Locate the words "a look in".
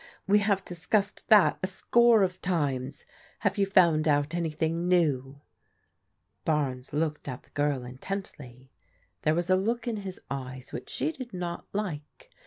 9.51-9.97